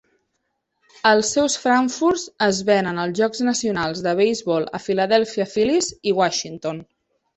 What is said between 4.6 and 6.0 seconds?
a Philadelphia Phillies